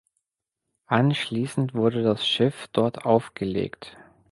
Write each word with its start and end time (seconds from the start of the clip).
Anschließend 0.87 1.75
wurde 1.75 2.01
das 2.01 2.27
Schiff 2.27 2.67
dort 2.71 3.05
aufgelegt. 3.05 3.97